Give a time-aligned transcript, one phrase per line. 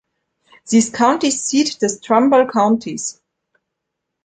[0.63, 3.21] Sie ist County Seat des Trumbull Countys.